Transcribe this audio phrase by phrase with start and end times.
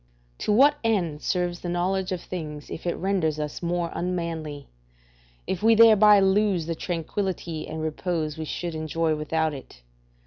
[0.39, 4.67] To what end serves the knowledge of things if it renders us more unmanly?
[5.45, 9.83] if we thereby lose the tranquillity and repose we should enjoy without it?